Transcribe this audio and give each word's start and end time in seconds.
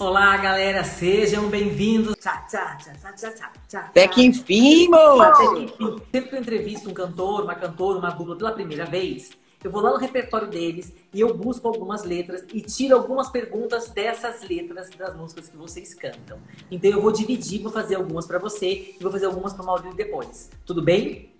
Olá, 0.00 0.36
galera, 0.36 0.84
sejam 0.84 1.48
bem-vindos. 1.48 2.14
Tchá, 2.20 2.46
tchá, 2.48 2.76
tchá, 2.76 2.92
tchá, 2.92 3.12
tchá, 3.12 3.30
tchá, 3.32 3.52
tchá. 3.68 3.80
Até 3.80 4.06
que 4.06 4.24
enfim, 4.24 4.88
mo! 4.88 5.20
Até 5.20 5.48
que 5.48 5.64
enfim. 5.64 6.02
Sempre 6.12 6.30
que 6.30 6.36
eu 6.36 6.40
entrevisto 6.40 6.88
um 6.88 6.94
cantor, 6.94 7.42
uma 7.42 7.56
cantora, 7.56 7.98
uma 7.98 8.10
dupla 8.10 8.36
pela 8.36 8.52
primeira 8.52 8.86
vez, 8.86 9.32
eu 9.62 9.72
vou 9.72 9.82
lá 9.82 9.90
no 9.90 9.96
repertório 9.96 10.46
deles 10.46 10.92
e 11.12 11.20
eu 11.20 11.36
busco 11.36 11.66
algumas 11.66 12.04
letras 12.04 12.44
e 12.54 12.60
tiro 12.60 12.94
algumas 12.94 13.28
perguntas 13.28 13.88
dessas 13.88 14.48
letras 14.48 14.88
das 14.90 15.16
músicas 15.16 15.48
que 15.48 15.56
vocês 15.56 15.92
cantam. 15.94 16.38
Então 16.70 16.88
eu 16.88 17.02
vou 17.02 17.10
dividir, 17.10 17.60
vou 17.60 17.72
fazer 17.72 17.96
algumas 17.96 18.24
pra 18.24 18.38
você 18.38 18.94
e 19.00 19.02
vou 19.02 19.10
fazer 19.10 19.26
algumas 19.26 19.52
pra 19.52 19.64
Maurício 19.64 19.96
depois. 19.96 20.48
Tudo 20.64 20.80
bem? 20.80 21.32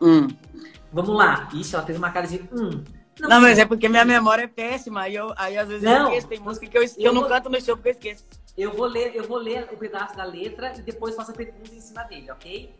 Hum. 0.00 0.28
Vamos 0.90 1.14
lá. 1.14 1.50
Ixi, 1.52 1.74
ela 1.74 1.84
fez 1.84 1.98
uma 1.98 2.10
cara 2.10 2.26
de 2.26 2.40
hum. 2.52 2.82
Não, 3.20 3.40
mas 3.40 3.58
é 3.58 3.64
porque 3.64 3.88
minha 3.88 4.04
memória 4.04 4.42
é 4.44 4.46
péssima. 4.46 5.02
Aí, 5.02 5.14
eu, 5.16 5.32
aí 5.36 5.56
às 5.58 5.66
vezes 5.68 5.82
eu 5.84 5.90
Não. 5.90 6.08
esqueço. 6.08 6.28
Tem 6.28 6.38
música 6.40 6.66
que 6.66 6.78
eu, 6.78 6.82
que 6.82 7.00
eu 7.00 7.06
Eu 7.06 7.12
não 7.12 7.22
vou- 7.22 7.30
canto 7.30 7.48
no 7.50 7.60
show 7.60 7.76
porque 7.76 7.88
eu 7.88 7.92
esqueço. 7.92 8.24
Eu 8.56 8.72
vou 8.74 8.86
ler, 8.86 9.14
eu 9.14 9.24
vou 9.26 9.38
ler 9.38 9.68
o 9.72 9.76
pedaço 9.76 10.16
da 10.16 10.24
letra 10.24 10.72
e 10.76 10.82
depois 10.82 11.14
faço 11.14 11.30
a 11.30 11.34
pergunta 11.34 11.72
em 11.74 11.80
cima 11.80 12.02
dele, 12.04 12.30
ok? 12.30 12.74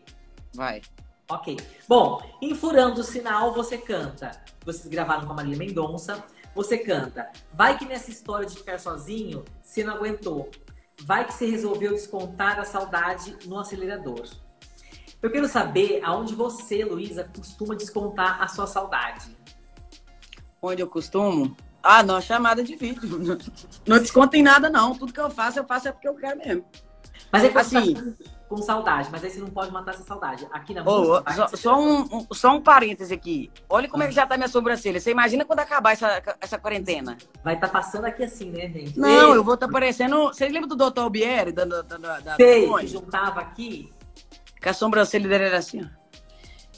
Vai. 0.53 0.81
Ok. 1.29 1.57
Bom, 1.87 2.21
em 2.41 2.53
Furando 2.55 3.01
o 3.01 3.03
Sinal, 3.03 3.53
você 3.53 3.77
canta. 3.77 4.31
Vocês 4.65 4.87
gravaram 4.87 5.25
com 5.25 5.33
a 5.33 5.35
Maria 5.35 5.55
Mendonça. 5.57 6.23
Você 6.55 6.77
canta. 6.79 7.29
Vai 7.53 7.77
que 7.77 7.85
nessa 7.85 8.09
história 8.09 8.45
de 8.47 8.57
ficar 8.57 8.79
sozinho, 8.79 9.45
você 9.61 9.83
não 9.83 9.93
aguentou. 9.95 10.49
Vai 11.03 11.25
que 11.25 11.33
você 11.33 11.45
resolveu 11.45 11.91
descontar 11.93 12.59
a 12.59 12.65
saudade 12.65 13.37
no 13.45 13.57
acelerador. 13.59 14.27
Eu 15.21 15.29
quero 15.31 15.47
saber 15.47 16.01
aonde 16.03 16.33
você, 16.33 16.83
Luísa, 16.83 17.29
costuma 17.35 17.75
descontar 17.75 18.41
a 18.41 18.47
sua 18.47 18.65
saudade. 18.67 19.37
Onde 20.61 20.81
eu 20.81 20.87
costumo? 20.87 21.55
Ah, 21.81 22.03
não, 22.03 22.19
chamada 22.21 22.63
de 22.63 22.75
vídeo. 22.75 23.01
Não 23.87 23.97
desconta 23.99 24.35
em 24.37 24.43
nada, 24.43 24.69
não. 24.69 24.93
Tudo 24.93 25.13
que 25.13 25.19
eu 25.19 25.29
faço, 25.29 25.59
eu 25.59 25.63
faço 25.65 25.87
é 25.87 25.91
porque 25.93 26.07
eu 26.09 26.15
quero 26.15 26.37
mesmo. 26.37 26.65
Mas 27.31 27.43
é 27.45 27.49
que 27.49 27.57
Assim. 27.57 27.93
tá 27.93 28.01
com 28.49 28.57
saudade, 28.57 29.09
mas 29.11 29.23
aí 29.23 29.29
você 29.29 29.39
não 29.39 29.49
pode 29.49 29.71
matar 29.71 29.93
essa 29.93 30.03
saudade. 30.03 30.47
Aqui 30.51 30.73
na 30.73 30.81
Ô, 30.81 31.01
música, 31.21 31.33
só, 31.33 31.47
só 31.55 31.79
um, 31.79 32.01
um- 32.01 32.27
só 32.33 32.51
um 32.55 32.61
parêntese 32.61 33.13
aqui. 33.13 33.51
Olha 33.69 33.87
como 33.87 34.01
é 34.01 34.07
que 34.07 34.13
já 34.13 34.25
tá 34.25 34.35
minha 34.35 34.47
sobrancelha. 34.49 34.99
Você 34.99 35.11
imagina 35.11 35.45
quando 35.45 35.59
acabar 35.59 35.91
essa, 35.91 36.21
essa 36.41 36.57
quarentena? 36.57 37.15
vai 37.43 37.53
estar 37.53 37.67
passando 37.69 38.05
aqui 38.05 38.23
assim, 38.23 38.49
né, 38.49 38.67
gente? 38.67 38.99
Não, 38.99 39.07
Ei, 39.33 39.37
eu 39.37 39.43
vou 39.43 39.53
estar 39.53 39.67
parecendo. 39.69 40.29
Vocês 40.29 40.51
lembram 40.51 40.75
do 40.75 40.89
Dr. 40.91 41.01
Albieri? 41.01 41.51
Da, 41.51 41.63
da, 41.65 41.81
da, 41.83 42.19
da 42.19 42.35
sei, 42.35 42.67
que 42.79 42.87
juntava 42.87 43.39
aqui. 43.39 43.89
Que 44.59 44.67
a 44.69 44.73
sobrancelha 44.73 45.29
dele 45.29 45.43
era 45.45 45.59
assim, 45.59 45.83
ó. 45.83 45.99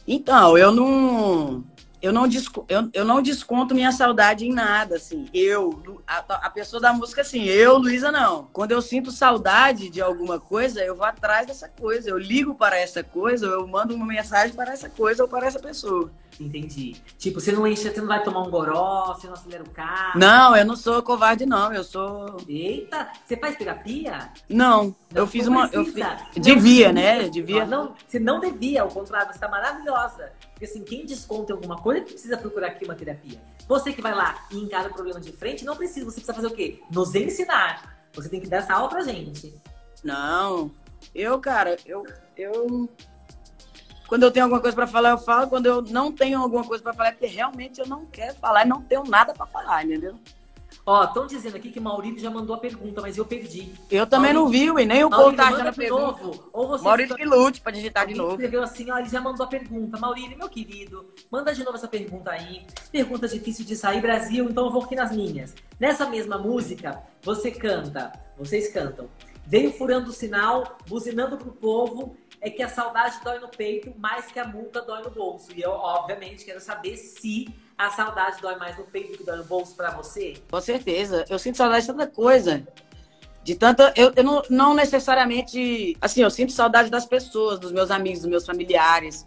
Então, 0.06 0.58
eu 0.58 0.72
não. 0.74 1.64
Eu 2.02 2.12
não, 2.12 2.28
desco, 2.28 2.66
eu, 2.68 2.90
eu 2.94 3.06
não 3.06 3.22
desconto 3.22 3.76
minha 3.76 3.92
saudade 3.92 4.46
em 4.46 4.52
nada, 4.52 4.96
assim. 4.96 5.30
Eu, 5.32 6.02
a, 6.08 6.18
a 6.18 6.50
pessoa 6.50 6.82
da 6.82 6.92
música, 6.92 7.22
assim, 7.22 7.44
eu, 7.44 7.78
Luísa, 7.78 8.12
não. 8.12 8.48
Quando 8.52 8.72
eu 8.72 8.82
sinto 8.82 9.12
saudade 9.12 9.90
de 9.90 10.02
alguma 10.02 10.40
coisa, 10.40 10.84
eu 10.84 10.96
vou 10.96 11.06
atrás 11.06 11.46
dessa 11.46 11.70
coisa. 11.70 12.10
Eu 12.10 12.18
ligo 12.18 12.56
para 12.56 12.80
essa 12.80 13.04
coisa, 13.04 13.46
eu 13.46 13.68
mando 13.68 13.94
uma 13.94 14.06
mensagem 14.06 14.56
para 14.56 14.74
essa 14.74 14.90
coisa 14.90 15.22
ou 15.22 15.30
para 15.30 15.46
essa 15.46 15.60
pessoa. 15.60 16.12
Entendi. 16.40 16.96
Tipo, 17.18 17.40
você 17.40 17.52
não 17.52 17.68
enche, 17.68 17.90
você 17.90 18.00
não 18.00 18.08
vai 18.08 18.24
tomar 18.24 18.42
um 18.42 18.50
goró, 18.50 19.14
você 19.14 19.28
não 19.28 19.34
acelera 19.34 19.64
o 19.64 19.70
carro. 19.70 20.20
Não, 20.20 20.56
eu 20.56 20.66
não 20.66 20.76
sou 20.76 21.02
covarde, 21.04 21.46
não. 21.46 21.74
Eu 21.74 21.84
sou. 21.84 22.38
Eita, 22.48 23.12
você 23.26 23.38
faz 23.38 23.56
terapia? 23.56 24.32
Não, 24.50 24.96
eu 25.14 25.22
Não, 25.22 25.28
fiz 25.28 25.46
não 25.46 25.54
uma. 25.54 25.70
Eu 25.72 25.86
fiz... 25.86 25.96
Devia, 26.38 26.92
né? 26.92 27.30
Devia. 27.30 27.66
Não, 27.66 27.94
você 28.08 28.20
não 28.20 28.40
devia, 28.40 28.82
ao 28.82 28.90
contrário, 28.90 29.32
você 29.32 29.40
tá 29.40 29.48
maravilhosa. 29.48 30.32
Porque 30.52 30.66
assim, 30.66 30.84
quem 30.84 31.06
desconta 31.06 31.52
em 31.52 31.56
alguma 31.56 31.78
coisa 31.78 32.02
que 32.02 32.14
precisa 32.14 32.38
procurar 32.38 32.68
aqui 32.68 32.86
uma 32.86 32.96
terapia. 32.96 33.40
Você 33.68 33.94
que 33.94 34.02
vai 34.02 34.14
lá 34.14 34.46
e 34.52 34.58
encara 34.58 34.90
o 34.90 34.94
problema 34.94 35.20
de 35.20 35.32
frente, 35.32 35.66
não 35.66 35.76
precisa. 35.76 36.06
Você 36.06 36.16
precisa 36.22 36.34
fazer 36.34 36.48
o 36.48 36.52
quê? 36.52 36.82
Nos 36.92 37.14
ensinar. 37.16 37.98
Você 38.14 38.30
tem 38.30 38.42
que 38.42 38.48
dar 38.48 38.58
essa 38.58 38.74
aula 38.74 38.90
pra 38.90 39.02
gente. 39.02 39.54
Não. 40.04 40.72
Eu, 41.14 41.40
cara, 41.40 41.78
eu, 41.86 42.06
eu. 42.38 42.90
Quando 44.12 44.23
eu 44.23 44.31
tenho 44.31 44.44
alguma 44.44 44.59
coisa 44.59 44.76
pra 44.76 44.86
falar, 44.86 45.12
eu 45.12 45.17
falo. 45.17 45.47
Quando 45.47 45.68
eu 45.68 45.81
não 45.84 46.12
tenho 46.12 46.38
alguma 46.38 46.66
coisa 46.66 46.84
pra 46.84 46.91
falar, 46.91 47.09
é 47.09 47.12
porque 47.13 47.28
realmente 47.28 47.80
eu 47.80 47.88
não 47.88 48.06
quero 48.08 48.36
falar 48.36 48.66
e 48.66 48.68
não 48.68 48.81
tenho 48.81 49.06
nada 49.06 49.34
pra 49.34 49.46
falar, 49.46 49.86
entendeu? 49.86 50.16
Ó, 50.86 51.06
estão 51.06 51.25
dizendo 51.25 51.56
aqui 51.56 51.72
que 51.72 51.80
Maurício 51.80 52.19
já 52.19 52.30
mandou 52.30 52.53
a 52.53 52.59
pergunta, 52.59 53.00
mas 53.00 53.18
eu 53.18 53.24
perdi. 53.24 53.72
Eu 53.90 54.06
também 54.06 54.34
não 54.34 54.50
vi, 54.50 54.66
e 54.66 54.86
nem 54.86 55.06
o 55.06 55.09
povo 55.09 55.31
Maurício, 55.31 55.63
tá 55.63 55.72
pergunta. 55.72 56.02
novo. 56.02 56.50
Ou 56.52 56.68
você 56.68 56.84
Maurício 56.84 57.16
que 57.16 57.24
lute 57.24 57.62
pra 57.62 57.72
digitar 57.72 58.06
de 58.06 58.13
novo. 58.13 58.31
escreveu 58.31 58.62
assim, 58.62 58.91
ó, 58.91 58.97
ele 58.97 59.08
já 59.08 59.22
mandou 59.22 59.46
a 59.46 59.50
pergunta. 59.50 59.97
Maurílio, 59.97 60.38
meu 60.38 60.50
querido, 60.50 61.06
manda 61.31 61.56
de 61.56 61.63
novo 61.63 61.78
essa 61.78 61.88
pergunta 61.88 62.31
aí. 62.31 62.66
Pergunta 62.91 63.30
difícil 63.30 63.63
de 63.63 63.78
sair, 63.78 64.02
Brasil, 64.02 64.44
então 64.50 64.66
eu 64.66 64.72
vou 64.74 64.84
aqui 64.84 64.96
nas 64.96 65.16
minhas. 65.16 65.56
Nessa 65.80 66.06
mesma 66.06 66.38
música, 66.38 67.02
você 67.24 67.50
canta, 67.50 68.12
vocês 68.38 68.74
cantam. 68.74 69.07
Veio 69.47 69.72
furando 69.72 70.09
o 70.09 70.13
sinal, 70.13 70.78
buzinando 70.88 71.38
pro 71.38 71.52
povo, 71.52 72.18
é 72.41 72.50
que 72.50 72.63
a 72.63 72.68
saudade 72.68 73.19
dói 73.24 73.40
no 73.40 73.47
peito 73.47 73.94
mais 73.97 74.25
que 74.25 74.40
a 74.40 74.46
multa 74.46 74.81
dói 74.81 75.03
no 75.03 75.12
bolso. 75.12 75.52
E 75.56 75.62
eu, 75.62 75.69
obviamente, 75.69 76.44
quero 76.44 76.59
saber 76.59 76.97
se 76.97 77.47
a 77.78 77.91
saudade 77.91 78.41
dói 78.41 78.56
mais 78.56 78.78
no 78.78 78.84
peito 78.85 79.12
do 79.12 79.18
que 79.19 79.24
dói 79.24 79.38
no 79.38 79.44
bolso 79.44 79.75
pra 79.75 79.91
você. 79.91 80.34
Com 80.50 80.59
certeza. 80.59 81.24
Eu 81.30 81.38
sinto 81.38 81.57
saudade 81.57 81.85
de 81.85 81.91
tanta 81.91 82.07
coisa. 82.07 82.68
De 83.44 83.56
tanta. 83.56 83.94
Eu, 83.96 84.12
eu 84.16 84.24
não, 84.24 84.41
não 84.50 84.74
necessariamente. 84.74 85.96
Assim, 86.01 86.24
eu 86.24 86.31
sinto 86.31 86.51
saudade 86.51 86.90
das 86.90 87.06
pessoas, 87.06 87.59
dos 87.59 87.72
meus 87.72 87.91
amigos, 87.91 88.22
dos 88.22 88.30
meus 88.30 88.46
familiares. 88.46 89.24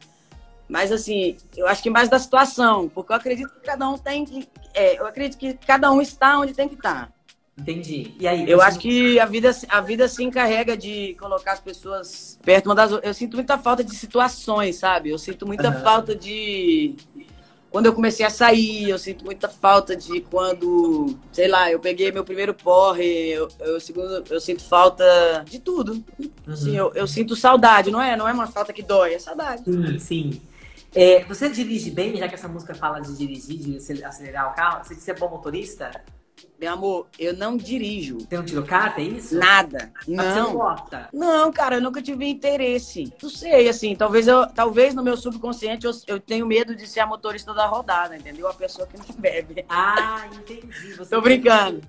Mas, 0.68 0.90
assim, 0.90 1.36
eu 1.56 1.68
acho 1.68 1.82
que 1.82 1.90
mais 1.90 2.08
da 2.08 2.18
situação. 2.18 2.88
Porque 2.88 3.12
eu 3.12 3.16
acredito 3.16 3.54
que 3.54 3.60
cada 3.60 3.88
um 3.88 3.96
tem 3.96 4.24
que. 4.24 4.48
é, 4.74 4.98
eu 4.98 5.06
acredito 5.06 5.38
que 5.38 5.54
cada 5.54 5.92
um 5.92 6.02
está 6.02 6.36
onde 6.40 6.52
tem 6.52 6.68
que 6.68 6.74
estar. 6.74 7.13
Entendi. 7.58 8.14
E 8.18 8.26
aí? 8.26 8.50
Eu 8.50 8.60
acho 8.60 8.78
que 8.78 9.18
a 9.20 9.26
vida, 9.26 9.50
a 9.68 9.80
vida 9.80 10.08
se 10.08 10.22
encarrega 10.22 10.76
de 10.76 11.14
colocar 11.14 11.52
as 11.52 11.60
pessoas 11.60 12.38
perto 12.42 12.66
uma 12.66 12.74
das 12.74 12.90
outras. 12.92 13.08
Eu 13.08 13.14
sinto 13.14 13.36
muita 13.36 13.56
falta 13.56 13.84
de 13.84 13.94
situações, 13.94 14.76
sabe? 14.76 15.10
Eu 15.10 15.18
sinto 15.18 15.46
muita 15.46 15.68
Aham. 15.68 15.82
falta 15.82 16.14
de. 16.16 16.96
Quando 17.70 17.86
eu 17.86 17.92
comecei 17.92 18.24
a 18.24 18.30
sair, 18.30 18.88
eu 18.88 18.98
sinto 18.98 19.24
muita 19.24 19.48
falta 19.48 19.96
de 19.96 20.20
quando, 20.20 21.16
sei 21.32 21.48
lá, 21.48 21.70
eu 21.72 21.80
peguei 21.80 22.12
meu 22.12 22.24
primeiro 22.24 22.54
porre, 22.54 23.30
eu, 23.30 23.48
eu, 23.58 23.80
segundo, 23.80 24.22
eu 24.30 24.40
sinto 24.40 24.62
falta 24.62 25.04
de 25.48 25.58
tudo. 25.58 25.94
Uhum. 26.20 26.32
Assim, 26.46 26.76
eu, 26.76 26.92
eu 26.94 27.06
sinto 27.08 27.34
saudade, 27.34 27.90
não 27.90 28.00
é? 28.00 28.16
Não 28.16 28.28
é 28.28 28.32
uma 28.32 28.46
falta 28.46 28.72
que 28.72 28.82
dói, 28.82 29.14
é 29.14 29.18
saudade. 29.18 29.64
Sim, 29.64 29.98
sim. 29.98 30.42
É, 30.94 31.24
você 31.24 31.48
dirige 31.48 31.90
bem, 31.90 32.16
já 32.16 32.28
que 32.28 32.34
essa 32.36 32.46
música 32.46 32.76
fala 32.76 33.00
de 33.00 33.16
dirigir, 33.16 33.58
de 33.58 33.76
acel- 33.78 34.06
acelerar 34.06 34.52
o 34.52 34.54
carro? 34.54 34.84
Você 34.84 34.94
disse 34.94 35.06
que 35.06 35.10
é 35.10 35.14
bom 35.14 35.28
motorista? 35.28 35.90
Meu 36.58 36.72
amor, 36.72 37.06
eu 37.18 37.36
não 37.36 37.56
dirijo 37.56 38.18
Você 38.20 38.36
não 38.36 38.44
tirou 38.44 38.64
carta, 38.64 39.00
é 39.00 39.04
isso? 39.04 39.36
nada. 39.38 39.92
Você 40.06 40.14
não 40.14 40.54
gosta? 40.54 41.08
Não, 41.12 41.52
cara, 41.52 41.76
eu 41.76 41.82
nunca 41.82 42.00
tive 42.00 42.26
interesse. 42.26 43.12
Não 43.22 43.28
sei, 43.30 43.68
assim, 43.68 43.94
talvez 43.94 44.26
eu, 44.26 44.46
talvez 44.46 44.94
no 44.94 45.02
meu 45.02 45.16
subconsciente 45.16 45.86
eu, 45.86 45.92
eu 46.06 46.20
tenho 46.20 46.46
medo 46.46 46.74
de 46.74 46.86
ser 46.86 47.00
a 47.00 47.06
motorista 47.06 47.52
da 47.52 47.66
rodada, 47.66 48.16
entendeu? 48.16 48.48
A 48.48 48.54
pessoa 48.54 48.86
que 48.86 48.96
não 48.96 49.04
bebe. 49.18 49.64
Ah, 49.68 50.26
entendi. 50.32 50.94
Você 50.94 51.10
Tô 51.14 51.20
brincando. 51.20 51.80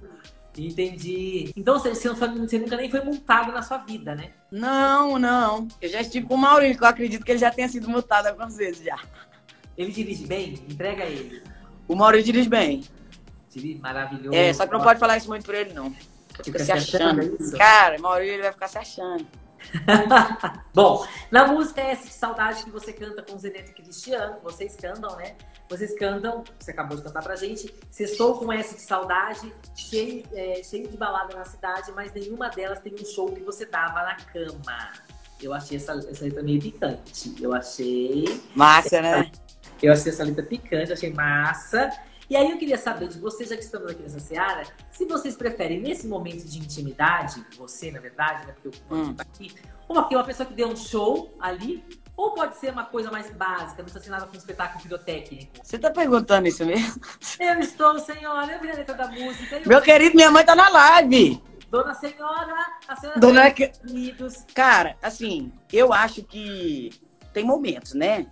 Entendi. 0.57 1.51
Então 1.55 1.77
você, 1.77 1.93
você, 1.93 2.09
você 2.09 2.59
nunca 2.59 2.77
nem 2.77 2.89
foi 2.89 3.01
multado 3.01 3.51
na 3.51 3.61
sua 3.61 3.77
vida, 3.79 4.15
né? 4.15 4.31
Não, 4.49 5.19
não. 5.19 5.67
Eu 5.81 5.89
já 5.89 5.99
estive 6.01 6.25
com 6.25 6.35
o 6.35 6.37
Maurício, 6.37 6.77
que 6.77 6.83
eu 6.83 6.87
acredito 6.87 7.25
que 7.25 7.31
ele 7.31 7.39
já 7.39 7.51
tenha 7.51 7.67
sido 7.67 7.89
multado 7.89 8.27
algumas 8.27 8.55
vezes 8.55 8.83
já. 8.83 8.97
Ele 9.77 9.91
dirige 9.91 10.25
bem? 10.25 10.53
Entrega 10.69 11.03
ele. 11.03 11.43
O 11.87 11.95
Maurício 11.95 12.31
dirige 12.31 12.47
bem. 12.49 12.83
Maravilhoso. 13.81 14.35
É, 14.35 14.53
só 14.53 14.65
que 14.65 14.73
não 14.73 14.81
pode 14.81 14.99
falar 14.99 15.17
isso 15.17 15.27
muito 15.27 15.45
pra 15.45 15.59
ele, 15.59 15.73
não. 15.73 15.93
Fica 16.43 16.63
se 16.63 16.71
achando. 16.71 17.21
é 17.21 17.25
isso? 17.25 17.57
Cara, 17.57 17.97
Maurício 17.99 18.33
ele 18.33 18.43
vai 18.43 18.51
ficar 18.51 18.67
se 18.67 18.77
achando. 18.77 19.25
Bom, 20.73 21.07
na 21.31 21.47
música 21.47 21.81
S 21.81 22.05
de 22.05 22.13
Saudade 22.13 22.63
que 22.63 22.69
você 22.69 22.93
canta 22.93 23.23
com 23.23 23.37
Zenete 23.37 23.71
e 23.71 23.73
Cristiano, 23.73 24.37
vocês 24.43 24.75
cantam, 24.75 25.15
né? 25.15 25.35
Vocês 25.67 25.97
cantam, 25.97 26.43
você 26.59 26.71
acabou 26.71 26.95
de 26.97 27.03
cantar 27.03 27.23
pra 27.23 27.35
gente, 27.35 27.73
Sextou 27.89 28.37
com 28.37 28.51
S 28.53 28.75
de 28.75 28.81
Saudade, 28.81 29.51
cheio, 29.75 30.23
é, 30.33 30.61
cheio 30.63 30.87
de 30.87 30.95
balada 30.95 31.35
na 31.35 31.45
cidade, 31.45 31.91
mas 31.93 32.13
nenhuma 32.13 32.49
delas 32.49 32.79
tem 32.79 32.93
um 32.93 33.05
show 33.05 33.31
que 33.31 33.41
você 33.41 33.65
dava 33.65 34.03
na 34.03 34.15
cama. 34.15 34.91
Eu 35.41 35.53
achei 35.53 35.77
essa, 35.77 35.93
essa 35.93 36.23
letra 36.23 36.43
meio 36.43 36.61
picante. 36.61 37.35
Eu 37.41 37.53
achei. 37.53 38.41
Massa, 38.55 39.01
né? 39.01 39.31
Eu 39.81 39.91
achei 39.91 40.11
essa 40.11 40.23
letra 40.23 40.43
picante, 40.43 40.93
achei 40.93 41.11
massa. 41.11 41.89
E 42.29 42.35
aí 42.35 42.49
eu 42.49 42.57
queria 42.57 42.77
saber 42.77 43.07
de 43.07 43.19
vocês, 43.19 43.49
já 43.49 43.55
que 43.55 43.63
estamos 43.63 43.91
aqui 43.91 44.01
nessa 44.01 44.19
seara, 44.19 44.63
se 44.91 45.05
vocês 45.05 45.35
preferem, 45.35 45.79
nesse 45.79 46.07
momento 46.07 46.43
de 46.45 46.57
intimidade, 46.57 47.45
você, 47.57 47.91
na 47.91 47.99
verdade, 47.99 48.47
né? 48.47 48.53
Porque 48.53 48.67
eu 48.67 48.97
Hum. 48.97 49.13
tá 49.13 49.23
aqui, 49.23 49.53
uma, 49.87 50.23
pessoa 50.23 50.47
que 50.47 50.53
deu 50.53 50.67
um 50.67 50.75
show 50.75 51.31
ali, 51.39 51.83
ou 52.17 52.33
pode 52.33 52.57
ser 52.57 52.71
uma 52.71 52.85
coisa 52.85 53.11
mais 53.11 53.29
básica, 53.29 53.77
não 53.77 53.83
precisa 53.83 54.03
ser 54.03 54.09
nada 54.09 54.25
com 54.25 54.33
um 54.33 54.37
espetáculo 54.37 54.81
pirotécnico. 54.81 55.51
Você 55.61 55.77
tá 55.77 55.91
perguntando 55.91 56.47
isso 56.47 56.65
mesmo? 56.65 56.99
Eu 57.39 57.59
estou, 57.59 57.99
senhora, 57.99 58.53
eu 58.53 58.59
vi 58.59 58.71
a 58.71 58.75
letra 58.75 58.95
da 58.95 59.07
música. 59.07 59.57
Eu, 59.57 59.67
Meu 59.67 59.81
querido, 59.81 60.15
minha 60.15 60.31
mãe 60.31 60.43
tá 60.43 60.55
na 60.55 60.69
live. 60.69 61.41
Dona 61.69 61.93
Senhora, 61.93 62.55
a 62.87 62.95
senhora 62.95 63.19
Dona 63.19 63.53
Unidos. 63.83 64.45
Cara, 64.53 64.95
assim, 65.01 65.51
eu 65.73 65.91
acho 65.91 66.23
que 66.23 66.89
tem 67.33 67.43
momentos, 67.43 67.93
né? 67.93 68.27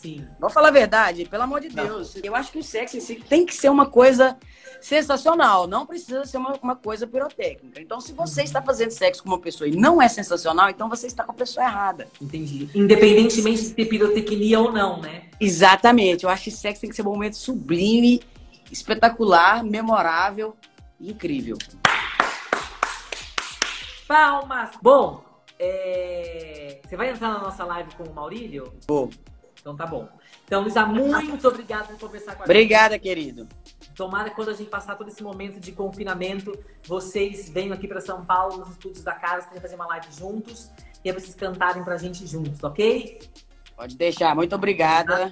Sim. 0.00 0.26
Vamos 0.38 0.54
falar 0.54 0.68
a 0.68 0.72
verdade, 0.72 1.26
pelo 1.26 1.42
amor 1.42 1.60
de 1.60 1.68
Não. 1.68 1.84
Deus. 1.84 2.16
Eu 2.22 2.34
acho 2.34 2.50
que 2.50 2.58
o 2.58 2.64
sexo 2.64 2.96
em 2.96 3.00
si 3.00 3.16
tem 3.16 3.44
que 3.44 3.54
ser 3.54 3.68
uma 3.68 3.84
coisa 3.84 4.38
sensacional. 4.80 5.66
Não 5.66 5.84
precisa 5.84 6.24
ser 6.24 6.38
uma, 6.38 6.54
uma, 6.62 6.74
coisa 6.74 7.06
pirotécnica. 7.06 7.82
Então, 7.82 8.00
se 8.00 8.14
você 8.14 8.42
está 8.42 8.62
fazendo 8.62 8.92
sexo 8.92 9.22
com 9.22 9.28
uma 9.28 9.38
pessoa 9.38 9.68
e 9.68 9.76
não 9.76 10.00
é 10.00 10.08
sensacional, 10.08 10.70
então 10.70 10.88
você 10.88 11.06
está 11.06 11.22
com 11.22 11.32
a 11.32 11.34
pessoa 11.34 11.66
errada. 11.66 12.08
Entendi. 12.18 12.70
Independentemente 12.74 13.62
de 13.62 13.74
ter 13.74 13.84
pirotecnia 13.84 14.58
ou 14.58 14.72
não, 14.72 15.02
né? 15.02 15.24
Exatamente. 15.38 16.24
Eu 16.24 16.30
acho 16.30 16.44
que 16.44 16.50
sexo 16.50 16.80
tem 16.80 16.88
que 16.88 16.96
ser 16.96 17.02
um 17.02 17.10
momento 17.10 17.36
sublime, 17.36 18.22
espetacular, 18.72 19.62
memorável 19.62 20.56
e 20.98 21.10
incrível. 21.10 21.58
Palmas! 24.08 24.70
Bom, 24.80 25.22
é... 25.58 26.80
você 26.88 26.96
vai 26.96 27.10
entrar 27.10 27.34
na 27.34 27.38
nossa 27.38 27.64
live 27.64 27.94
com 27.96 28.04
o 28.04 28.14
Maurílio? 28.14 28.72
Vou. 28.88 29.10
Então 29.60 29.76
tá 29.76 29.86
bom. 29.86 30.08
Então, 30.44 30.62
Luísa, 30.62 30.86
muito 30.86 31.46
obrigado 31.46 31.88
por 31.88 32.08
conversar 32.08 32.34
com 32.34 32.42
a 32.42 32.44
Obrigada, 32.44 32.94
gente. 32.94 33.02
querido. 33.02 33.48
Tomara 33.94 34.30
que 34.30 34.36
quando 34.36 34.48
a 34.48 34.54
gente 34.54 34.70
passar 34.70 34.96
todo 34.96 35.08
esse 35.08 35.22
momento 35.22 35.60
de 35.60 35.72
confinamento, 35.72 36.58
vocês 36.86 37.48
venham 37.50 37.74
aqui 37.74 37.86
para 37.86 38.00
São 38.00 38.24
Paulo, 38.24 38.58
nos 38.58 38.70
estúdios 38.70 39.04
da 39.04 39.12
casa, 39.12 39.48
para 39.48 39.60
fazer 39.60 39.74
uma 39.74 39.86
live 39.86 40.06
juntos 40.12 40.70
e 41.04 41.10
aí 41.10 41.14
vocês 41.14 41.34
cantarem 41.34 41.84
pra 41.84 41.96
gente 41.96 42.26
juntos, 42.26 42.62
ok? 42.62 43.20
Pode 43.76 43.96
deixar. 43.96 44.34
Muito 44.34 44.54
obrigada. 44.54 45.30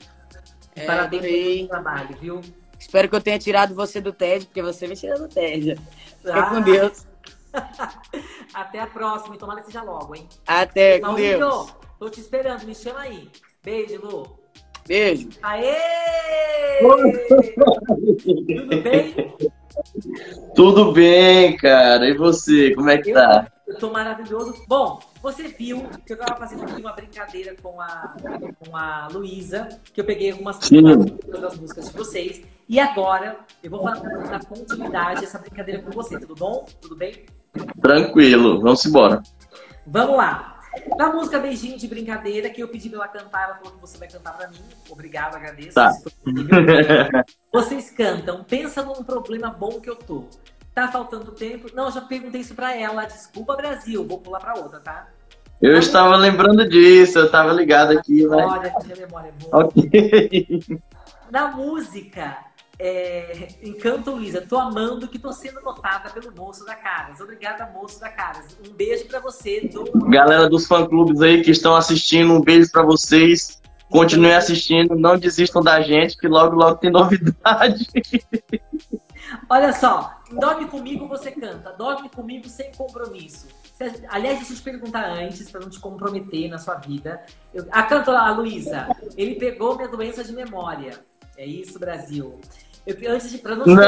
É, 0.75 0.87
parabéns 0.87 1.23
pelo 1.23 1.69
trabalho, 1.69 2.17
viu? 2.19 2.41
Espero 2.79 3.09
que 3.09 3.17
eu 3.17 3.21
tenha 3.21 3.39
tirado 3.39 3.75
você 3.75 4.01
do 4.01 4.13
TED, 4.13 4.47
porque 4.47 4.63
você 4.63 4.87
me 4.87 4.97
tirou 4.97 5.19
do 5.19 5.29
TED. 5.29 5.77
Fica 6.19 6.39
ah. 6.39 6.51
com 6.51 6.61
Deus. 6.61 7.07
Até 8.55 8.81
a 8.81 8.87
próxima 8.87 9.35
e 9.35 9.39
tomara 9.39 9.61
que 9.61 9.67
seja 9.67 9.83
logo, 9.83 10.15
hein? 10.15 10.29
Até, 10.47 11.01
com 11.01 11.15
Deus. 11.15 11.75
Tô 11.99 12.09
te 12.09 12.21
esperando, 12.21 12.65
me 12.65 12.75
chama 12.75 13.01
aí. 13.01 13.31
Beijo, 13.63 14.01
Lu. 14.03 14.39
Beijo. 14.87 15.29
Aê! 15.43 15.75
Tudo 18.55 18.83
bem? 18.83 19.35
Tudo 20.55 20.93
bem, 20.93 21.57
cara. 21.57 22.09
E 22.09 22.17
você, 22.17 22.75
como 22.75 22.89
é 22.91 22.99
que 22.99 23.11
eu, 23.11 23.15
tá? 23.15 23.47
Eu 23.67 23.77
tô 23.77 23.91
maravilhoso. 23.91 24.55
Bom, 24.67 25.01
você 25.23 25.49
viu 25.49 25.87
que 26.07 26.13
eu 26.13 26.17
tava 26.17 26.39
fazendo 26.39 26.63
aqui 26.65 26.81
uma 26.81 26.93
brincadeira 26.93 27.55
com 27.63 27.81
a, 27.81 28.17
com 28.65 28.77
a 28.77 29.09
Luísa, 29.13 29.69
que 29.93 30.01
eu 30.01 30.05
peguei 30.05 30.31
algumas 30.31 30.59
das 30.59 31.59
músicas 31.59 31.91
de 31.91 31.97
vocês. 31.97 32.43
E 32.69 32.79
agora 32.79 33.39
eu 33.63 33.71
vou 33.71 33.83
falar 33.83 34.01
da 34.01 34.41
continuidade 34.41 35.21
dessa 35.21 35.39
brincadeira 35.39 35.83
com 35.83 35.91
você. 35.91 36.19
Tudo 36.19 36.35
bom? 36.35 36.65
Tudo 36.81 36.97
bem? 36.97 37.27
Tranquilo, 37.81 38.61
vamos 38.61 38.85
embora. 38.87 39.23
Vamos 39.87 40.17
lá. 40.17 40.58
Na 40.97 41.13
música 41.13 41.39
Beijinho 41.39 41.79
de 41.79 41.87
Brincadeira, 41.87 42.51
que 42.51 42.63
eu 42.63 42.69
pedi 42.69 42.89
pra 42.89 42.99
ela 42.99 43.09
cantar, 43.09 43.45
ela 43.45 43.55
falou 43.57 43.73
que 43.73 43.81
você 43.81 43.99
vai 43.99 44.09
cantar 44.09 44.37
pra 44.37 44.49
mim. 44.49 44.59
Obrigado, 44.91 45.37
agradeço. 45.37 45.75
Tá. 45.75 45.93
Vocês 47.53 47.91
cantam, 47.91 48.45
pensa 48.45 48.83
num 48.83 49.03
problema 49.03 49.51
bom 49.51 49.81
que 49.81 49.91
eu 49.91 49.97
tô. 49.97 50.25
Tá 50.75 50.89
faltando 50.89 51.33
tempo? 51.33 51.69
Não, 51.75 51.87
eu 51.87 51.93
já 51.93 52.01
perguntei 52.01 52.41
isso 52.41 52.55
pra 52.55 52.77
ela. 52.77 53.05
Desculpa, 53.05 53.57
Brasil. 53.57 54.07
Vou 54.07 54.21
pular 54.21 54.39
pra 54.39 54.55
outra, 54.55 54.79
tá? 54.79 55.09
Eu 55.61 55.77
estava 55.77 56.17
lembrando 56.17 56.69
disso, 56.69 57.19
eu 57.19 57.27
estava 57.27 57.53
ligado 57.53 57.99
aqui, 57.99 58.25
mas... 58.29 58.47
Olha, 58.47 58.73
minha 58.85 58.97
memória 58.97 59.29
é 59.29 59.33
boa. 59.33 59.65
Ok. 59.65 60.81
Na 61.33 61.51
música, 61.51 62.39
é, 62.79 63.49
Encanto 63.63 64.13
Luísa, 64.13 64.41
tô 64.41 64.57
amando 64.57 65.09
que 65.09 65.19
tô 65.19 65.33
sendo 65.33 65.61
notada 65.61 66.11
pelo 66.11 66.33
moço 66.35 66.65
da 66.65 66.77
Caras. 66.77 67.21
Obrigada, 67.21 67.67
moço 67.67 67.99
da 68.01 68.09
Caras. 68.09 68.57
Um 68.65 68.73
beijo 68.73 69.07
para 69.07 69.19
você. 69.19 69.69
Do... 69.69 69.85
Galera 70.09 70.49
dos 70.49 70.67
fã-clubes 70.67 71.21
aí 71.21 71.43
que 71.43 71.51
estão 71.51 71.75
assistindo, 71.75 72.33
um 72.33 72.41
beijo 72.41 72.71
para 72.71 72.83
vocês. 72.83 73.61
Continuem 73.91 74.35
assistindo, 74.35 74.95
não 74.95 75.19
desistam 75.19 75.63
da 75.63 75.81
gente, 75.81 76.17
que 76.17 76.29
logo, 76.29 76.55
logo 76.55 76.77
tem 76.77 76.91
novidade. 76.91 77.87
Olha 79.49 79.73
só, 79.73 80.13
dorme 80.31 80.67
comigo 80.67 81.09
você 81.09 81.31
canta, 81.31 81.73
dorme 81.73 82.09
comigo 82.11 82.49
sem 82.49 82.71
compromisso. 82.73 83.47
Aliás, 84.09 84.39
deixa 84.39 84.53
eu 84.53 84.57
te 84.57 84.63
perguntar 84.63 85.07
antes, 85.07 85.51
para 85.51 85.61
não 85.61 85.71
te 85.71 85.81
comprometer 85.81 86.51
na 86.51 86.59
sua 86.59 86.75
vida. 86.75 87.25
Eu, 87.53 87.67
a 87.71 87.83
cantora, 87.83 88.21
a 88.21 88.31
Luísa, 88.31 88.89
ele 89.17 89.37
pegou 89.37 89.77
minha 89.77 89.89
doença 89.89 90.23
de 90.23 90.33
memória. 90.33 90.99
É 91.37 91.47
isso, 91.47 91.79
Brasil. 91.79 92.41
Eu, 92.89 93.13
antes 93.13 93.31
de, 93.31 93.37
para 93.37 93.55
não, 93.55 93.67
não, 93.69 93.85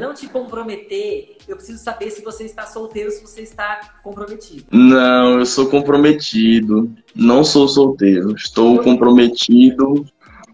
não 0.00 0.12
te 0.12 0.26
comprometer, 0.26 1.36
eu 1.46 1.54
preciso 1.54 1.78
saber 1.78 2.10
se 2.10 2.24
você 2.24 2.42
está 2.42 2.66
solteiro, 2.66 3.08
se 3.12 3.22
você 3.22 3.42
está 3.42 3.92
comprometido. 4.02 4.64
Não, 4.72 5.38
eu 5.38 5.46
sou 5.46 5.68
comprometido. 5.70 6.92
Não 7.14 7.44
sou 7.44 7.68
solteiro. 7.68 8.34
Estou 8.34 8.82
comprometido. 8.82 10.04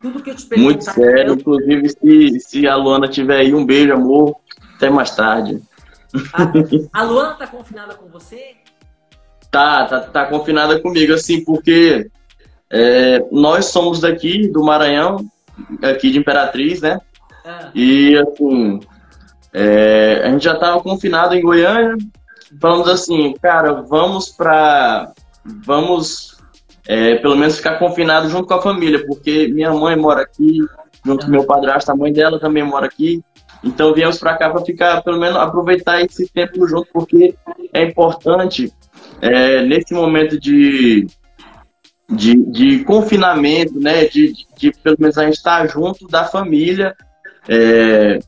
Tudo 0.03 0.23
que 0.23 0.29
eu 0.29 0.35
te 0.35 0.55
Muito 0.59 0.85
sério. 0.85 1.33
Inclusive, 1.33 1.89
se, 1.89 2.41
se 2.41 2.69
a 2.69 2.77
Luana 2.77 3.09
tiver 3.09 3.39
aí, 3.39 3.55
um 3.55 3.65
beijo, 3.65 3.95
amor. 3.95 4.37
Até 4.77 4.91
mais 4.91 5.17
tarde. 5.17 5.63
A, 6.35 7.01
a 7.01 7.03
Luana 7.05 7.35
tá 7.37 7.47
confinada 7.47 7.95
com 7.95 8.07
você? 8.11 8.57
Tá, 9.51 9.87
tá, 9.87 10.01
tá 10.01 10.27
confinada 10.27 10.79
comigo, 10.79 11.15
assim, 11.15 11.43
porque 11.43 12.11
é, 12.69 13.25
nós 13.33 13.67
somos 13.67 14.01
daqui, 14.01 14.47
do 14.49 14.63
Maranhão, 14.63 15.25
aqui 15.83 16.11
de 16.11 16.19
Imperatriz, 16.19 16.81
né? 16.81 17.01
Ah. 17.45 17.71
E 17.75 18.17
assim, 18.17 18.81
é, 19.53 20.23
a 20.25 20.31
gente 20.31 20.45
já 20.45 20.55
estava 20.55 20.81
confinado 20.81 21.35
em 21.35 21.43
Goiânia. 21.43 21.97
Falamos 22.61 22.89
assim, 22.89 23.35
cara, 23.41 23.83
vamos 23.83 24.29
para, 24.29 25.13
vamos 25.65 26.37
é, 26.87 27.17
pelo 27.17 27.37
menos 27.37 27.57
ficar 27.57 27.79
confinado 27.79 28.29
junto 28.29 28.47
com 28.47 28.55
a 28.55 28.63
família, 28.63 29.05
porque 29.07 29.49
minha 29.49 29.73
mãe 29.73 29.97
mora 29.97 30.23
aqui, 30.23 30.59
junto 31.05 31.27
com 31.27 31.33
meu 31.33 31.45
padrasto, 31.45 31.91
a 31.91 31.97
mãe 31.97 32.13
dela 32.13 32.39
também 32.39 32.63
mora 32.63 32.87
aqui. 32.87 33.23
Então 33.65 33.95
viemos 33.95 34.19
para 34.19 34.37
cá 34.37 34.51
para 34.51 34.65
ficar, 34.65 35.03
pelo 35.03 35.19
menos 35.19 35.37
aproveitar 35.37 36.01
esse 36.01 36.29
tempo 36.29 36.67
junto, 36.69 36.89
porque 36.93 37.35
é 37.73 37.83
importante 37.83 38.73
é, 39.21 39.63
nesse 39.63 39.93
momento 39.93 40.39
de 40.39 41.07
de, 42.09 42.37
de 42.51 42.85
confinamento, 42.85 43.79
né? 43.81 44.05
De, 44.07 44.33
de, 44.33 44.47
de, 44.57 44.73
pelo 44.83 44.97
menos 44.99 45.19
a 45.19 45.25
gente 45.25 45.37
estar 45.37 45.67
junto 45.69 46.07
da 46.07 46.25
família. 46.25 46.95
É, 47.49 48.19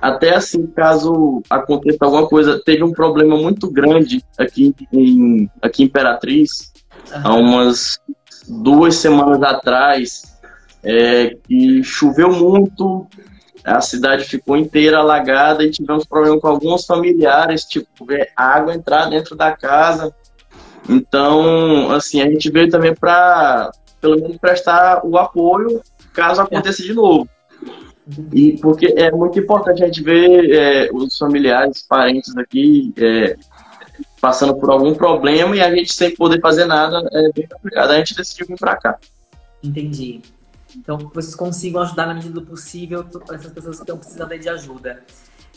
até 0.00 0.34
assim, 0.34 0.66
caso 0.66 1.42
aconteça 1.50 1.98
alguma 2.00 2.28
coisa, 2.28 2.60
teve 2.64 2.82
um 2.82 2.92
problema 2.92 3.36
muito 3.36 3.70
grande 3.70 4.24
aqui 4.36 4.74
em, 4.92 5.50
aqui 5.60 5.82
em 5.82 5.86
Imperatriz, 5.86 6.72
uhum. 7.12 7.20
há 7.24 7.34
umas 7.34 8.00
duas 8.48 8.96
semanas 8.96 9.42
atrás, 9.42 10.38
é, 10.82 11.36
que 11.46 11.82
choveu 11.82 12.32
muito, 12.32 13.06
a 13.64 13.80
cidade 13.80 14.24
ficou 14.24 14.56
inteira 14.56 14.98
alagada 14.98 15.64
e 15.64 15.70
tivemos 15.70 16.06
problema 16.06 16.40
com 16.40 16.48
alguns 16.48 16.86
familiares, 16.86 17.64
tipo, 17.64 18.04
ver 18.04 18.30
água 18.36 18.74
entrar 18.74 19.10
dentro 19.10 19.36
da 19.36 19.52
casa. 19.52 20.14
Então, 20.88 21.90
assim, 21.90 22.20
a 22.20 22.30
gente 22.30 22.50
veio 22.50 22.70
também 22.70 22.94
para, 22.94 23.70
pelo 24.00 24.16
menos, 24.16 24.36
prestar 24.38 25.04
o 25.04 25.18
apoio 25.18 25.82
caso 26.14 26.40
aconteça 26.40 26.82
de 26.82 26.94
novo. 26.94 27.28
E 28.32 28.56
porque 28.58 28.94
é 28.96 29.10
muito 29.10 29.38
importante 29.38 29.82
a 29.82 29.86
gente 29.86 30.02
ver 30.02 30.50
é, 30.50 30.90
os 30.92 31.16
familiares, 31.18 31.82
parentes 31.86 32.34
aqui 32.36 32.92
é, 32.96 33.36
passando 34.20 34.54
por 34.54 34.70
algum 34.70 34.94
problema 34.94 35.54
e 35.54 35.60
a 35.60 35.74
gente 35.74 35.92
sem 35.92 36.14
poder 36.14 36.40
fazer 36.40 36.64
nada 36.64 37.06
é 37.12 37.32
bem 37.32 37.46
complicado. 37.46 37.90
A 37.90 37.98
gente 37.98 38.16
decidiu 38.16 38.46
vir 38.46 38.56
para 38.58 38.76
cá. 38.76 38.98
Entendi. 39.62 40.22
Então, 40.76 40.98
vocês 41.12 41.34
consigam 41.34 41.82
ajudar 41.82 42.06
na 42.06 42.14
medida 42.14 42.32
do 42.32 42.42
possível 42.42 43.04
essas 43.32 43.52
pessoas 43.52 43.76
que 43.76 43.82
estão 43.82 43.98
precisando 43.98 44.38
de 44.38 44.48
ajuda. 44.48 45.02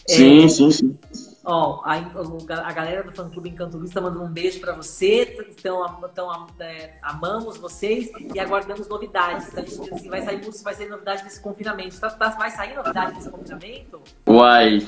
Sim, 0.08 0.46
é, 0.46 0.50
sim, 0.50 0.72
sim. 0.72 0.98
Ó, 1.44 1.82
a, 1.84 1.96
a 1.96 2.72
galera 2.72 3.04
do 3.04 3.12
fã 3.12 3.28
clube 3.28 3.50
Encanto 3.50 3.78
Luz 3.78 3.92
tá 3.92 4.00
mandando 4.00 4.24
um 4.24 4.32
beijo 4.32 4.60
para 4.60 4.74
você. 4.74 5.38
Então, 5.50 5.84
então 6.04 6.32
é, 6.60 6.94
amamos 7.02 7.58
vocês 7.58 8.12
e 8.34 8.40
aguardamos 8.40 8.88
novidades. 8.88 9.48
Então, 9.48 9.64
a 9.64 9.68
gente 9.68 9.94
assim, 9.94 10.10
vai 10.10 10.22
sair 10.22 10.42
vai 10.64 10.74
sair 10.76 10.90
novidade 10.90 11.24
desse 11.24 11.42
confinamento. 11.42 12.00
Tá, 12.00 12.10
tá, 12.12 12.30
vai 12.30 12.52
sair 12.52 12.76
novidade 12.76 13.16
desse 13.16 13.30
confinamento? 13.30 14.02
Uai, 14.28 14.88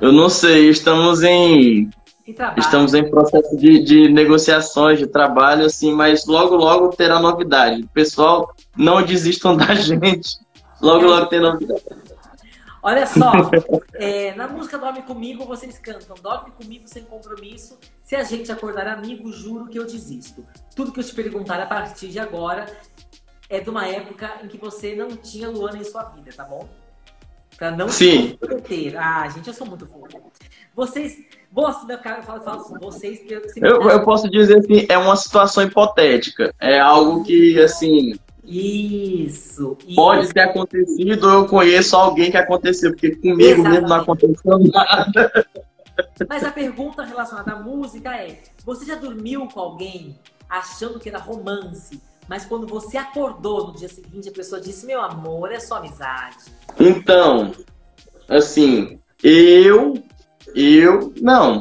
eu 0.00 0.12
não 0.12 0.28
sei. 0.28 0.68
Estamos 0.68 1.22
em 1.22 1.88
Estamos 2.58 2.92
em 2.92 3.08
processo 3.08 3.56
de, 3.56 3.82
de, 3.82 4.08
negociações, 4.08 4.98
de 4.98 5.06
trabalho, 5.06 5.64
assim, 5.64 5.94
mas 5.94 6.26
logo, 6.26 6.56
logo 6.56 6.90
terá 6.90 7.18
novidade. 7.18 7.88
Pessoal, 7.94 8.54
não 8.76 9.02
desistam 9.02 9.56
da 9.56 9.74
gente. 9.74 10.36
Logo, 10.82 11.06
logo 11.06 11.26
tem 11.26 11.40
novidade. 11.40 11.82
Olha 12.82 13.06
só, 13.06 13.32
é, 13.94 14.34
na 14.34 14.48
música 14.48 14.78
Dorme 14.78 15.02
Comigo, 15.02 15.44
vocês 15.44 15.78
cantam 15.78 16.16
Dorme 16.20 16.50
Comigo 16.52 16.84
sem 16.86 17.02
compromisso. 17.04 17.78
Se 18.02 18.14
a 18.16 18.22
gente 18.22 18.50
acordar 18.50 18.86
amigo, 18.86 19.32
juro 19.32 19.66
que 19.66 19.78
eu 19.78 19.84
desisto. 19.84 20.44
Tudo 20.74 20.92
que 20.92 21.00
eu 21.00 21.04
te 21.04 21.14
perguntar 21.14 21.60
a 21.60 21.66
partir 21.66 22.08
de 22.08 22.18
agora 22.18 22.66
é 23.48 23.60
de 23.60 23.68
uma 23.70 23.86
época 23.86 24.40
em 24.42 24.48
que 24.48 24.58
você 24.58 24.94
não 24.94 25.08
tinha 25.08 25.48
Luana 25.48 25.78
em 25.78 25.84
sua 25.84 26.04
vida, 26.04 26.30
tá 26.34 26.44
bom? 26.44 26.68
Pra 27.56 27.72
não 27.72 27.88
Sim. 27.88 28.38
se. 28.66 28.96
Ah, 28.96 29.28
gente, 29.28 29.48
eu 29.48 29.54
sou 29.54 29.66
muito 29.66 29.84
fofo. 29.86 30.30
Vocês. 30.74 31.18
Você, 31.50 31.86
meu 31.86 31.98
cara, 31.98 32.18
eu 32.18 32.22
falo, 32.22 32.40
falo 32.42 32.78
vocês 32.80 33.20
que 33.20 33.32
eu, 33.32 33.42
eu, 33.56 33.90
eu 33.90 34.04
posso 34.04 34.30
dizer 34.30 34.58
assim, 34.58 34.86
é 34.88 34.96
uma 34.96 35.16
situação 35.16 35.64
hipotética. 35.64 36.54
É 36.60 36.78
algo 36.78 37.24
que, 37.24 37.58
assim, 37.60 38.12
Isso, 38.48 39.76
isso. 39.86 39.94
Pode 39.94 40.32
ter 40.32 40.40
acontecido 40.40 41.24
ou 41.24 41.32
eu 41.34 41.46
conheço 41.46 41.94
alguém 41.94 42.30
que 42.30 42.36
aconteceu, 42.38 42.92
porque 42.92 43.14
comigo 43.16 43.42
Exatamente. 43.42 43.72
mesmo 43.74 43.88
não 43.88 43.96
aconteceu 43.96 44.58
nada. 44.72 45.46
Mas 46.28 46.44
a 46.44 46.50
pergunta 46.50 47.04
relacionada 47.04 47.52
à 47.52 47.56
música 47.56 48.16
é: 48.16 48.40
você 48.64 48.86
já 48.86 48.94
dormiu 48.94 49.46
com 49.48 49.60
alguém 49.60 50.18
achando 50.48 50.98
que 50.98 51.10
era 51.10 51.18
romance, 51.18 52.00
mas 52.26 52.46
quando 52.46 52.66
você 52.66 52.96
acordou 52.96 53.68
no 53.68 53.74
dia 53.74 53.88
seguinte, 53.88 54.28
a 54.28 54.32
pessoa 54.32 54.60
disse: 54.60 54.86
Meu 54.86 55.00
amor, 55.00 55.52
é 55.52 55.60
só 55.60 55.76
amizade? 55.76 56.36
Então, 56.80 57.52
assim, 58.28 58.98
eu. 59.22 59.94
Eu. 60.54 61.12
Não. 61.20 61.60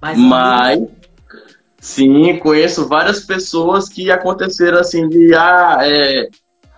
Mas. 0.00 0.18
mas 0.18 0.80
sim, 1.82 2.38
conheço 2.38 2.88
várias 2.88 3.20
pessoas 3.20 3.88
que 3.88 4.10
aconteceram 4.10 4.78
assim 4.78 5.06
de. 5.08 5.34
Ah, 5.34 5.78
é, 5.82 6.28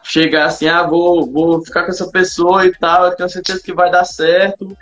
chegar 0.02 0.46
assim, 0.46 0.66
ah, 0.66 0.82
vou, 0.82 1.30
vou 1.30 1.64
ficar 1.64 1.84
com 1.84 1.90
essa 1.90 2.10
pessoa 2.10 2.66
e 2.66 2.72
tal, 2.72 3.06
eu 3.06 3.16
tenho 3.16 3.28
certeza 3.28 3.62
que 3.62 3.72
vai 3.72 3.90
dar 3.90 4.04
certo 4.04 4.76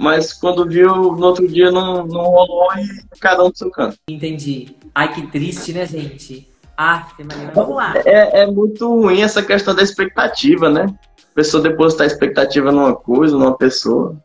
mas 0.00 0.32
quando 0.32 0.66
viu 0.66 0.88
no 0.88 1.26
outro 1.26 1.46
dia 1.46 1.70
não, 1.70 2.06
não 2.06 2.22
rolou 2.22 2.68
e 2.74 3.18
cada 3.20 3.44
um 3.44 3.50
do 3.50 3.58
seu 3.58 3.70
canto. 3.70 3.98
Entendi. 4.08 4.74
Ai, 4.94 5.12
que 5.12 5.26
triste, 5.26 5.74
né, 5.74 5.84
gente? 5.84 6.48
Ah, 6.74 7.06
vamos 7.54 7.76
lá. 7.76 7.92
É, 8.06 8.40
é 8.40 8.46
muito 8.46 8.88
ruim 8.88 9.20
essa 9.20 9.42
questão 9.42 9.74
da 9.74 9.82
expectativa, 9.82 10.70
né? 10.70 10.86
A 10.86 11.34
pessoa 11.34 11.62
depositar 11.62 12.06
expectativa 12.06 12.72
numa 12.72 12.96
coisa, 12.96 13.36
numa 13.36 13.54
pessoa. 13.54 14.16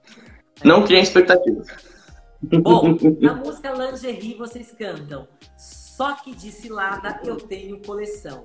Não 0.64 0.84
cria 0.84 1.02
expectativa. 1.02 1.62
Bom, 2.62 2.98
na 3.20 3.36
música 3.36 3.72
Lingerie 3.72 4.36
vocês 4.36 4.72
cantam. 4.78 5.28
Só 5.58 6.14
que 6.16 6.36
de 6.36 6.52
cilada 6.52 7.20
eu 7.24 7.38
tenho 7.38 7.80
coleção. 7.82 8.44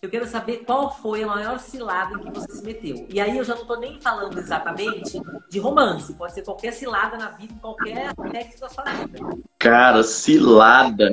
Eu 0.00 0.10
quero 0.10 0.26
saber 0.26 0.64
qual 0.66 0.90
foi 0.90 1.22
a 1.22 1.28
maior 1.28 1.60
cilada 1.60 2.16
em 2.16 2.24
que 2.24 2.30
você 2.32 2.52
se 2.52 2.64
meteu. 2.64 3.06
E 3.08 3.20
aí 3.20 3.38
eu 3.38 3.44
já 3.44 3.54
não 3.54 3.64
tô 3.64 3.76
nem 3.76 4.00
falando 4.00 4.36
exatamente 4.36 5.20
de 5.48 5.58
romance. 5.60 6.12
Pode 6.14 6.34
ser 6.34 6.42
qualquer 6.42 6.72
cilada 6.72 7.16
na 7.16 7.28
vida, 7.28 7.54
qualquer 7.60 8.08
aspecto 8.08 8.60
da 8.60 8.68
sua 8.68 8.82
vida. 8.82 9.20
Cara, 9.58 10.02
cilada. 10.02 11.12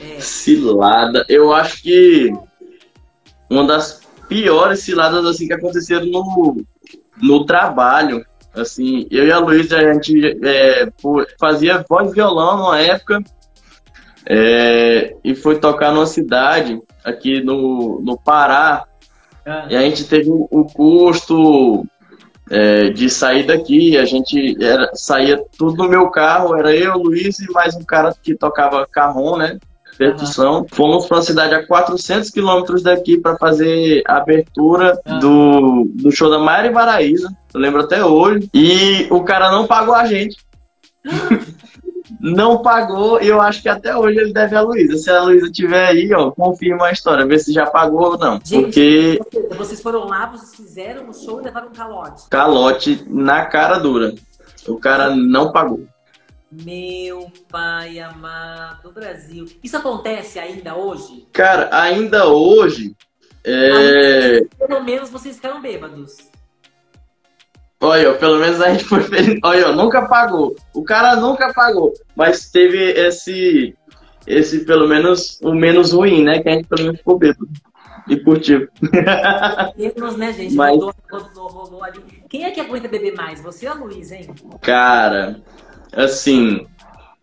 É. 0.00 0.20
Cilada. 0.20 1.26
Eu 1.28 1.52
acho 1.52 1.82
que 1.82 2.32
uma 3.50 3.66
das 3.66 4.00
piores 4.26 4.80
ciladas 4.80 5.26
assim 5.26 5.46
que 5.46 5.52
aconteceram 5.52 6.06
no, 6.06 6.64
no 7.20 7.44
trabalho. 7.44 8.24
Assim, 8.54 9.06
eu 9.10 9.26
e 9.26 9.32
a 9.32 9.38
Luísa, 9.38 9.78
a 9.78 9.92
gente 9.92 10.38
é, 10.44 10.88
fazia 11.38 11.84
voz 11.88 12.10
e 12.10 12.14
violão 12.14 12.56
numa 12.56 12.80
época 12.80 13.22
é, 14.26 15.14
e 15.22 15.34
foi 15.34 15.58
tocar 15.58 15.92
numa 15.92 16.06
cidade 16.06 16.80
aqui 17.04 17.42
no, 17.42 18.00
no 18.02 18.18
Pará. 18.18 18.84
Ah. 19.46 19.66
E 19.70 19.76
a 19.76 19.82
gente 19.82 20.04
teve 20.04 20.28
o, 20.30 20.64
custo 20.64 21.86
é, 22.50 22.90
de 22.90 23.08
sair 23.08 23.46
daqui. 23.46 23.96
A 23.96 24.04
gente 24.04 24.56
era, 24.62 24.90
saía 24.94 25.42
tudo 25.56 25.82
no 25.82 25.88
meu 25.88 26.10
carro, 26.10 26.56
era 26.56 26.74
eu, 26.74 26.98
Luiz 26.98 27.38
e 27.38 27.50
mais 27.52 27.74
um 27.74 27.84
cara 27.84 28.14
que 28.20 28.34
tocava 28.34 28.86
carrom, 28.86 29.36
né? 29.36 29.58
Percussão. 30.00 30.66
Fomos 30.72 31.04
para 31.04 31.18
uma 31.18 31.22
cidade 31.22 31.54
a 31.54 31.66
400 31.66 32.30
quilômetros 32.30 32.82
daqui 32.82 33.18
para 33.18 33.36
fazer 33.36 34.02
a 34.06 34.16
abertura 34.16 34.98
ah. 35.04 35.18
do, 35.18 35.90
do 35.94 36.10
show 36.10 36.30
da 36.30 36.38
Maiara 36.38 36.72
Baraíza. 36.72 37.28
Eu 37.52 37.60
lembro 37.60 37.82
até 37.82 38.02
hoje. 38.02 38.48
E 38.54 39.06
o 39.10 39.22
cara 39.22 39.50
não 39.50 39.66
pagou 39.66 39.94
a 39.94 40.06
gente. 40.06 40.38
não 42.18 42.62
pagou 42.62 43.20
e 43.20 43.28
eu 43.28 43.42
acho 43.42 43.60
que 43.60 43.68
até 43.68 43.94
hoje 43.94 44.18
ele 44.18 44.32
deve 44.32 44.56
a 44.56 44.62
Luísa. 44.62 44.96
Se 44.96 45.10
a 45.10 45.22
Luísa 45.22 45.50
tiver 45.50 45.88
aí, 45.88 46.10
ó, 46.14 46.30
confirma 46.30 46.86
a 46.86 46.92
história, 46.92 47.26
vê 47.26 47.38
se 47.38 47.52
já 47.52 47.66
pagou 47.66 48.12
ou 48.12 48.18
não. 48.18 48.40
Gente, 48.42 48.62
porque. 48.62 49.20
Vocês 49.54 49.82
foram 49.82 50.06
lá, 50.06 50.24
vocês 50.26 50.54
fizeram 50.54 51.10
o 51.10 51.12
show 51.12 51.42
e 51.42 51.44
levaram 51.44 51.68
um 51.68 51.72
calote. 51.72 52.22
Calote 52.30 53.04
na 53.06 53.44
cara 53.44 53.78
dura. 53.78 54.14
O 54.66 54.78
cara 54.78 55.14
não 55.14 55.52
pagou. 55.52 55.84
Meu 56.50 57.30
pai 57.48 58.00
amado 58.00 58.90
Brasil. 58.90 59.46
Isso 59.62 59.76
acontece 59.76 60.38
ainda 60.38 60.74
hoje? 60.74 61.26
Cara, 61.32 61.68
ainda 61.72 62.26
hoje. 62.26 62.96
É... 63.44 64.40
Pelo 64.58 64.82
menos 64.82 65.10
vocês 65.10 65.36
ficaram 65.36 65.62
bêbados. 65.62 66.16
Olha, 67.80 68.12
pelo 68.14 68.38
menos 68.38 68.60
a 68.60 68.70
gente 68.70 68.84
foi 68.84 69.02
feliz. 69.02 69.38
Olha, 69.44 69.72
nunca 69.72 70.06
pagou. 70.08 70.56
O 70.74 70.82
cara 70.82 71.16
nunca 71.16 71.54
pagou. 71.54 71.94
Mas 72.16 72.50
teve 72.50 72.78
esse, 72.92 73.74
esse 74.26 74.64
pelo 74.64 74.88
menos, 74.88 75.38
o 75.40 75.54
menos 75.54 75.92
ruim, 75.92 76.24
né? 76.24 76.42
Que 76.42 76.48
a 76.48 76.52
gente 76.52 76.66
pelo 76.66 76.82
menos 76.82 76.98
ficou 76.98 77.16
bêbado. 77.16 77.48
E 78.08 78.16
curtiu. 78.16 78.68
Menos, 79.76 80.16
né, 80.16 80.32
gente? 80.32 80.54
Mas... 80.54 80.72
Rodou, 80.74 80.94
rodou, 81.12 81.46
rodou 81.46 81.84
ali. 81.84 82.00
Quem 82.28 82.44
é 82.44 82.50
que 82.50 82.60
aguenta 82.60 82.88
beber 82.88 83.14
mais? 83.14 83.40
Você 83.40 83.68
ou 83.68 83.72
a 83.72 83.76
Luísa, 83.76 84.16
hein? 84.16 84.28
Cara, 84.62 85.40
assim, 85.92 86.66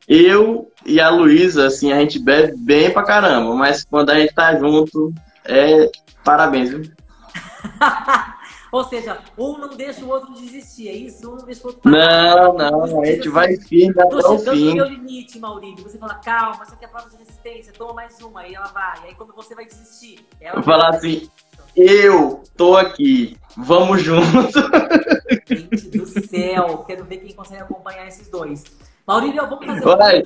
eu 0.07 0.71
e 0.85 1.01
a 1.01 1.09
Luísa, 1.09 1.67
assim, 1.67 1.91
a 1.91 1.99
gente 1.99 2.19
bebe 2.19 2.55
bem 2.57 2.91
pra 2.91 3.03
caramba. 3.03 3.53
Mas 3.55 3.83
quando 3.83 4.09
a 4.09 4.15
gente 4.19 4.33
tá 4.33 4.57
junto, 4.57 5.13
é 5.45 5.89
parabéns, 6.23 6.69
viu? 6.69 6.81
Ou 8.71 8.83
seja, 8.83 9.19
um 9.37 9.57
não 9.57 9.69
deixa 9.69 10.03
o 10.03 10.09
outro 10.09 10.33
desistir, 10.33 10.89
é 10.89 10.93
isso? 10.93 11.29
Um 11.31 11.35
não 11.37 11.45
deixa 11.45 11.63
o 11.63 11.67
outro 11.67 11.81
parar. 11.81 12.53
Não, 12.53 12.53
não, 12.53 13.01
a 13.01 13.05
gente 13.05 13.29
vai 13.29 13.55
firme 13.55 13.95
até 13.97 14.15
o 14.15 14.39
fim. 14.39 14.75
meu 14.75 14.85
limite, 14.85 15.39
Maurício. 15.39 15.83
Você 15.83 15.97
fala, 15.97 16.15
calma, 16.15 16.63
isso 16.63 16.73
aqui 16.73 16.85
é 16.85 16.87
prova 16.87 17.09
de 17.09 17.15
resistência, 17.17 17.73
toma 17.73 17.93
mais 17.93 18.19
uma, 18.21 18.41
aí 18.41 18.53
ela 18.53 18.67
vai. 18.67 19.07
Aí 19.07 19.15
quando 19.15 19.33
você 19.33 19.55
vai 19.55 19.65
desistir, 19.65 20.19
ela 20.41 20.55
vai 20.55 20.63
falar 20.63 20.89
assim, 20.89 21.29
eu 21.77 22.43
tô 22.57 22.75
aqui, 22.75 23.37
vamos 23.55 24.01
junto. 24.01 24.59
Gente 25.47 25.89
do 25.97 26.05
céu, 26.05 26.83
quero 26.87 27.05
ver 27.05 27.17
quem 27.17 27.33
consegue 27.33 27.61
acompanhar 27.61 28.07
esses 28.07 28.27
dois. 28.27 28.63
Maurílio, 29.05 29.47
vamos 29.47 29.65
fazer 29.65 29.81
Vai. 29.85 30.23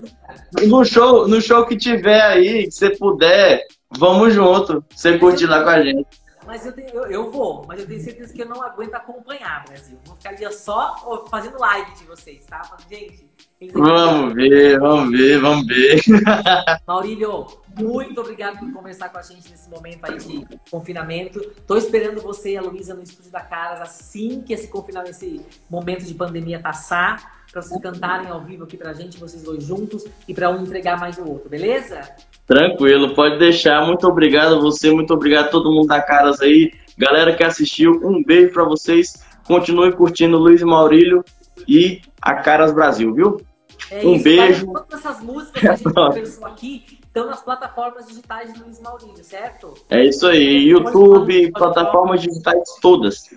no 0.65 0.84
show, 0.84 1.27
no 1.27 1.39
show 1.41 1.65
que 1.65 1.77
tiver 1.77 2.22
aí, 2.22 2.72
se 2.72 2.79
você 2.79 2.89
puder, 2.98 3.63
vamos 3.96 4.34
junto. 4.34 4.84
Você 4.89 5.20
curte 5.20 5.46
lá 5.46 5.63
com 5.63 5.70
a 5.70 5.81
gente. 5.81 6.08
Mas 6.45 6.65
eu, 6.65 6.74
tenho, 6.74 6.89
eu, 6.89 7.03
eu, 7.05 7.31
vou, 7.31 7.65
mas 7.67 7.79
eu 7.79 7.88
tenho 7.88 8.01
certeza 8.01 8.33
que 8.33 8.41
eu 8.41 8.48
não 8.48 8.63
aguento 8.63 8.95
acompanhar, 8.95 9.63
Brasil. 9.65 9.98
Vou 10.05 10.15
ficar 10.15 10.31
ali 10.31 10.51
só 10.51 11.25
fazendo 11.29 11.60
live 11.60 11.93
de 11.93 12.03
vocês, 12.05 12.45
tá? 12.45 12.63
Falando, 12.63 12.89
gente. 12.89 13.29
Vamos 13.74 14.33
ver, 14.33 14.79
vamos 14.79 15.12
ver, 15.12 15.39
vamos 15.39 15.67
ver. 15.67 16.01
Maurílio, 16.88 17.45
muito 17.77 18.19
obrigado 18.19 18.57
por 18.57 18.74
conversar 18.74 19.10
com 19.10 19.19
a 19.19 19.21
gente 19.21 19.51
nesse 19.51 19.69
momento 19.69 20.03
aí 20.03 20.17
de 20.17 20.48
confinamento. 20.71 21.39
Tô 21.67 21.77
esperando 21.77 22.21
você 22.21 22.53
e 22.53 22.57
a 22.57 22.62
Luísa 22.62 22.95
no 22.95 23.03
estúdio 23.03 23.31
da 23.31 23.41
Caras 23.41 23.79
assim 23.79 24.41
que 24.41 24.51
esse 24.51 24.67
confinamento, 24.67 25.12
esse 25.12 25.45
momento 25.69 26.03
de 26.03 26.15
pandemia 26.15 26.60
passar, 26.60 27.40
para 27.51 27.62
vocês 27.62 27.81
cantarem 27.81 28.29
ao 28.29 28.41
vivo 28.41 28.63
aqui 28.63 28.77
pra 28.77 28.93
gente, 28.93 29.17
vocês 29.17 29.43
dois 29.43 29.63
juntos, 29.63 30.05
e 30.27 30.34
para 30.34 30.50
um 30.50 30.62
entregar 30.62 31.00
mais 31.00 31.17
o 31.17 31.27
outro, 31.27 31.50
beleza? 31.50 32.01
Tranquilo, 32.48 33.13
pode 33.13 33.38
deixar. 33.38 33.86
Muito 33.86 34.08
obrigado 34.08 34.55
a 34.55 34.60
você, 34.60 34.89
muito 34.91 35.13
obrigado 35.13 35.48
a 35.48 35.50
todo 35.50 35.72
mundo 35.72 35.88
da 35.88 36.01
Caras 36.01 36.39
aí. 36.41 36.72
Galera 36.98 37.36
que 37.36 37.43
assistiu, 37.43 38.00
um 38.03 38.24
beijo 38.24 38.53
para 38.53 38.63
vocês. 38.63 39.22
Continue 39.46 39.91
curtindo 39.91 40.38
Luiz 40.38 40.62
e 40.62 40.65
Maurílio 40.65 41.25
e 41.67 42.01
a 42.22 42.36
Caras 42.36 42.72
Brasil, 42.72 43.13
viu? 43.13 43.41
É 43.89 44.05
um 44.05 44.15
isso, 44.15 44.24
beijo. 44.24 44.65
Todas 44.67 45.05
essas 45.05 45.22
músicas 45.22 45.62
que 45.62 45.67
a 45.67 45.75
gente 45.75 45.84
conversou 45.93 46.46
aqui 46.46 46.86
estão 47.05 47.25
nas 47.25 47.41
plataformas 47.41 48.08
digitais 48.08 48.53
de 48.53 48.62
Luiz 48.62 48.79
Maurílio, 48.79 49.24
certo? 49.24 49.74
É 49.89 50.05
isso 50.05 50.25
aí, 50.25 50.70
YouTube, 50.70 51.51
plataformas 51.51 52.22
digitais 52.22 52.63
todas. 52.81 53.29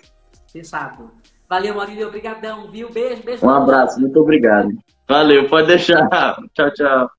Fechado. 0.51 1.11
Valeu, 1.49 1.75
Maurílio, 1.75 2.07
obrigadão, 2.07 2.69
viu? 2.71 2.89
Beijo, 2.91 3.23
beijo. 3.23 3.45
Um 3.45 3.49
abraço, 3.49 3.99
muito 3.99 4.19
obrigado. 4.19 4.69
Valeu, 5.07 5.47
pode 5.47 5.67
deixar. 5.67 6.07
Tchau, 6.53 6.71
tchau. 6.71 7.09